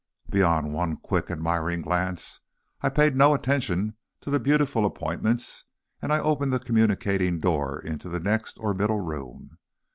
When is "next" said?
8.19-8.57